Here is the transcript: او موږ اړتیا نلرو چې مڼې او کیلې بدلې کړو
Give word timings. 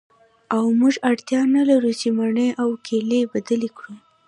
او 0.55 0.63
موږ 0.79 0.95
اړتیا 1.09 1.41
نلرو 1.55 1.91
چې 2.01 2.07
مڼې 2.17 2.47
او 2.61 2.69
کیلې 2.85 3.21
بدلې 3.33 3.69
کړو 3.77 3.93